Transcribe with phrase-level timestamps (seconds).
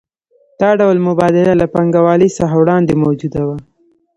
[0.61, 3.57] دا ډول مبادله له پانګوالۍ څخه وړاندې موجوده وه